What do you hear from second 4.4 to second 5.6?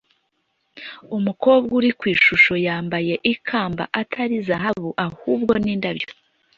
zahabu ahubwo